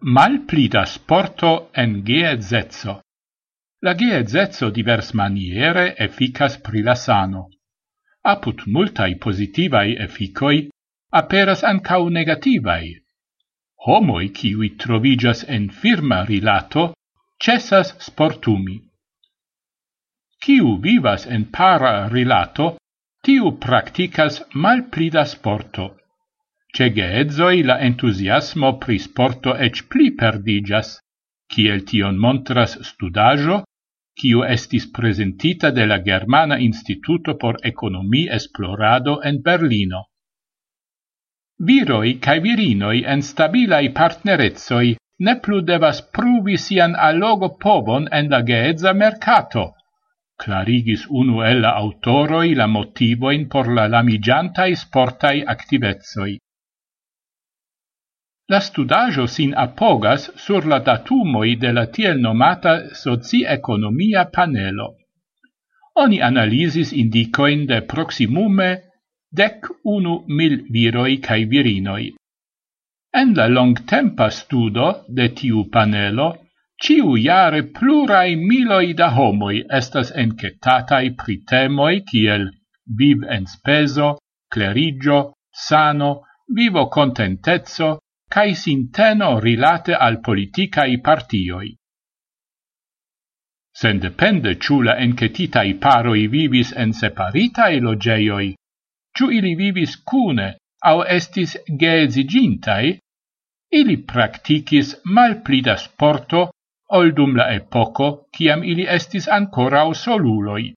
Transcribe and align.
malplida 0.00 0.84
sporto 0.86 1.70
en 1.72 2.02
geedzezzo. 2.04 3.00
La 3.82 3.94
geedzezzo 3.94 4.70
divers 4.70 5.12
maniere 5.12 5.94
efficas 5.98 6.58
pri 6.62 6.82
la 6.82 6.94
sano. 6.94 7.48
Aput 8.22 8.66
multai 8.66 9.16
positivai 9.18 9.96
efficoi 9.98 10.68
aperas 11.10 11.62
ancau 11.64 12.08
negativai. 12.08 12.94
Homoi 13.86 14.28
kiwi 14.30 14.76
trovigas 14.76 15.44
en 15.48 15.68
firma 15.70 16.24
rilato 16.24 16.94
cessas 17.42 17.94
sportumi. 17.98 18.82
Kiu 20.40 20.78
vivas 20.78 21.26
en 21.26 21.50
para 21.50 22.08
rilato, 22.08 22.76
tiu 23.22 23.58
practicas 23.58 24.42
malpli 24.54 25.10
da 25.10 25.24
sporto. 25.24 25.97
Ce 26.74 26.90
geedzoi 26.92 27.62
la 27.62 27.78
entusiasmo 27.80 28.76
pri 28.82 28.98
sporto 28.98 29.54
ec 29.66 29.86
pli 29.88 30.10
perdigas, 30.20 30.98
kiel 31.48 31.82
tion 31.88 32.18
montras 32.24 32.76
studajo, 32.90 33.62
kiu 34.18 34.44
estis 34.44 34.86
presentita 34.98 35.70
de 35.70 35.86
la 35.86 35.98
Germana 36.08 36.58
Instituto 36.58 37.36
por 37.42 37.58
Economi 37.62 38.26
Esplorado 38.38 39.20
en 39.22 39.40
Berlino. 39.42 40.04
Viroi 41.68 42.18
cae 42.24 42.40
virinoi 42.40 43.02
en 43.12 43.22
stabilai 43.22 43.88
partnerezoi 44.00 44.96
ne 45.26 45.34
plu 45.44 45.60
devas 45.70 46.02
pruvi 46.14 46.56
sian 46.64 46.94
allogo 47.08 47.48
povon 47.64 48.06
en 48.18 48.28
la 48.30 48.42
geedza 48.50 48.92
mercato, 48.92 49.64
clarigis 50.42 51.06
unu 51.20 51.42
el 51.50 51.62
la 51.64 51.72
autoroi 51.82 52.54
la 52.54 52.68
motivoin 52.74 53.48
por 53.48 53.72
la 53.78 53.88
lamigiantai 53.94 54.76
sportai 54.84 55.42
activezoi. 55.54 56.38
La 58.50 58.60
studajo 58.60 59.26
sin 59.28 59.50
apogas 59.54 60.22
sur 60.42 60.66
la 60.72 60.78
datumoi 60.84 61.56
de 61.60 61.72
la 61.78 61.84
tiel 61.86 62.20
nomata 62.20 62.72
soci-economia 63.00 64.24
panelo. 64.36 64.86
Oni 66.04 66.20
analisis 66.22 66.92
indicoin 67.02 67.66
de 67.66 67.80
proximume 67.90 68.70
dec 69.40 69.68
unu 69.84 70.14
mil 70.38 70.64
viroi 70.72 71.18
cae 71.26 71.44
virinoi. 71.44 72.06
En 73.20 73.34
la 73.34 73.48
longtempa 73.48 74.30
studo 74.30 74.88
de 75.08 75.28
tiu 75.28 75.68
panelo, 75.74 76.28
ciu 76.82 77.16
jare 77.26 77.62
plurai 77.76 78.36
miloi 78.36 78.94
da 78.94 79.10
homoi 79.10 79.62
estas 79.80 80.16
encetatai 80.24 81.06
pri 81.20 81.40
temoi 81.52 82.00
kiel 82.10 82.50
viv 82.98 83.28
en 83.28 83.46
speso, 83.46 84.16
clerigio, 84.52 85.34
sano, 85.52 86.12
vivo 86.48 86.88
contentezzo, 86.88 87.98
cae 88.28 88.54
sinteno 88.54 89.38
rilate 89.40 89.94
al 89.94 90.20
politicae 90.20 91.00
partioi. 91.00 91.74
Sen 93.80 93.98
depende 93.98 94.56
ciù 94.58 94.82
la 94.82 94.96
encetitae 94.98 95.74
paroi 95.84 96.26
vivis 96.28 96.72
en 96.82 96.92
separitae 96.92 97.80
logeioi, 97.80 98.54
ciu 99.14 99.30
ili 99.30 99.54
vivis 99.54 99.96
cune 100.02 100.48
au 100.90 101.02
estis 101.02 101.56
geezigintai, 101.80 102.98
ili 103.70 103.96
practicis 104.12 104.96
mal 105.04 105.40
plida 105.42 105.76
sporto 105.76 106.48
oldum 106.88 107.36
la 107.36 107.52
epoco 107.54 108.28
ciam 108.32 108.64
ili 108.64 108.86
estis 108.88 109.28
ancora 109.28 109.84
soluloi. 109.94 110.72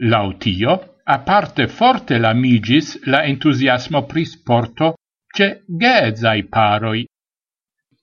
Lautio, 0.00 1.00
aparte 1.04 1.68
forte 1.68 2.18
lamigis 2.18 3.06
la 3.06 3.22
entusiasmo 3.24 4.02
pri 4.06 4.24
sporto 4.24 4.95
ce 5.36 5.46
geedzai 5.80 6.42
paroi. 6.54 7.04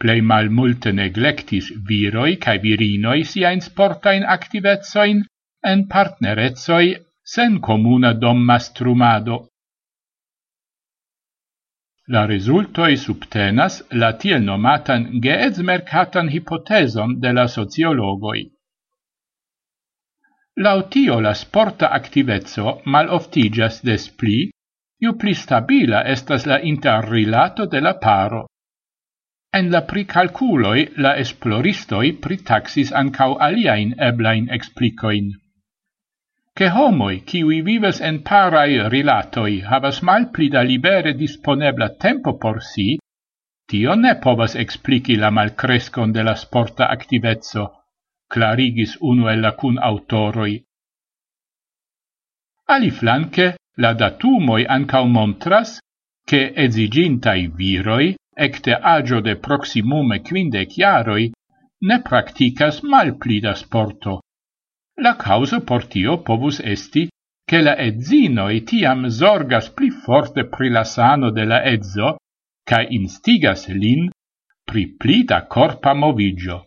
Plei 0.00 0.20
mal 0.30 0.48
multe 0.58 0.90
neglectis 0.92 1.66
viroi 1.88 2.36
cae 2.44 2.58
virinoi 2.64 3.20
siain 3.32 3.60
sportain 3.68 4.24
activezoin 4.36 5.22
en 5.70 5.86
partnerezoi 5.92 6.86
sen 7.34 7.60
comuna 7.66 8.12
dom 8.22 8.38
mastrumado. 8.50 9.36
La 12.12 12.22
resultoi 12.26 12.96
subtenas 12.96 13.74
la 14.00 14.10
tiel 14.20 14.42
nomatan 14.48 15.04
geez 15.24 15.60
mercatan 15.70 16.28
hipoteson 16.34 17.20
de 17.22 17.30
la 17.38 17.46
sociologoi. 17.56 18.42
Lautio 20.64 21.20
la 21.20 21.32
sporta 21.42 21.86
activezzo 21.98 22.80
mal 22.84 23.06
oftigas 23.18 23.80
des 23.88 24.10
pli, 24.18 24.50
iu 25.02 25.12
pli 25.18 25.34
stabila 25.34 26.04
estas 26.14 26.46
la 26.46 26.58
interrilato 26.72 27.66
de 27.66 27.80
la 27.80 27.94
paro. 27.98 28.46
En 29.58 29.70
la 29.70 29.82
pricalculoi 29.92 30.84
la 31.04 31.16
esploristoi 31.22 32.12
pritaxis 32.26 32.92
ancau 33.00 33.34
aliaen 33.46 33.94
eblain 34.08 34.48
explicoin. 34.56 35.32
Che 36.56 36.68
homoi, 36.68 37.20
kiwi 37.28 37.60
vives 37.66 38.00
en 38.00 38.22
parai 38.28 38.88
rilatoi, 38.94 39.60
havas 39.70 40.02
mal 40.02 40.30
pli 40.30 40.48
da 40.48 40.62
libere 40.62 41.14
disponebla 41.14 41.88
tempo 42.04 42.38
por 42.38 42.62
si, 42.62 42.98
tio 43.68 43.94
ne 43.94 44.14
povas 44.24 44.54
explici 44.54 45.16
la 45.16 45.30
malcrescon 45.30 46.12
de 46.12 46.22
la 46.22 46.34
sporta 46.34 46.88
activezzo, 46.96 47.64
clarigis 48.28 48.98
unuella 49.00 49.52
cun 49.52 49.78
autoroi. 49.78 50.54
Ali 52.68 52.90
flanque, 52.90 53.56
La 53.76 53.94
datumoi 53.94 54.66
ancau 54.66 55.06
montras 55.06 55.78
che 56.24 56.52
ezigintai 56.54 57.48
viroi, 57.48 58.14
ecte 58.34 58.74
agio 58.74 59.20
de 59.20 59.36
proximume 59.36 60.20
quindec 60.20 60.76
iaroi, 60.76 61.32
ne 61.88 62.02
practicas 62.02 62.82
mal 62.82 63.16
plida 63.16 63.54
sporto. 63.54 64.20
La 65.00 65.16
causa 65.16 65.60
portio 65.60 66.20
povus 66.22 66.60
esti 66.60 67.08
che 67.44 67.60
la 67.62 67.76
edzinoi 67.76 68.62
tiam 68.62 69.08
zorgas 69.08 69.70
pli 69.70 69.90
forte 69.90 70.46
pri 70.48 70.68
la 70.68 70.84
sano 70.84 71.30
de 71.30 71.44
la 71.44 71.62
edzo, 71.64 72.16
ca 72.64 72.82
instigas 72.82 73.68
lin 73.68 74.10
pri 74.64 74.94
pli 74.98 75.24
da 75.24 75.46
corpa 75.46 75.94
movigio. 75.94 76.66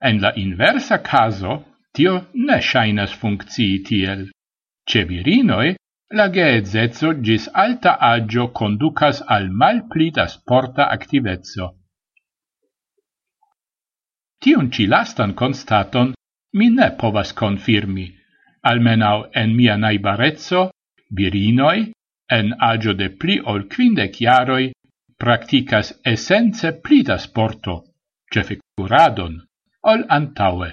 En 0.00 0.20
la 0.20 0.32
inversa 0.36 1.00
caso, 1.02 1.64
tio 1.92 2.28
ne 2.32 2.60
shainas 2.60 3.12
funcții 3.12 3.82
tiel. 3.82 4.30
Ce 4.84 5.04
virinoi, 5.04 5.74
la 6.12 6.28
geedzezzo 6.28 7.12
gis 7.24 7.48
alta 7.52 7.92
agio 7.98 8.50
conducas 8.52 9.22
al 9.26 9.48
malpli 9.50 10.10
da 10.10 10.26
sporta 10.28 10.88
activezzo. 10.96 11.68
Tion 14.42 14.70
ci 14.70 14.86
lastan 14.86 15.32
constaton 15.34 16.12
mi 16.58 16.68
ne 16.68 16.90
povas 17.00 17.32
confirmi, 17.32 18.06
almenau 18.60 19.30
en 19.32 19.54
mia 19.56 19.76
naibarezzo, 19.76 20.70
virinoi, 21.16 21.92
en 22.28 22.52
agio 22.58 22.92
de 22.92 23.08
pli 23.08 23.38
ol 23.52 23.64
quindec 23.72 24.20
iaroi, 24.20 24.72
practicas 25.16 25.94
essence 26.04 26.72
pli 26.84 27.02
da 27.02 27.16
sporto, 27.16 27.74
cefe 28.32 28.58
curadon, 28.76 29.40
ol 29.92 30.04
antaue. 30.08 30.72